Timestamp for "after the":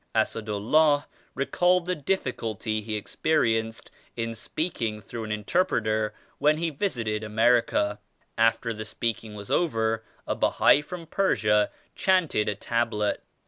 8.35-8.83